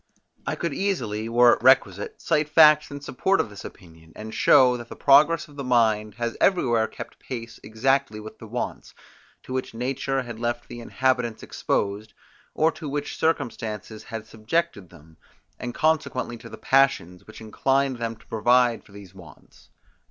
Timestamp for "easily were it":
0.73-1.61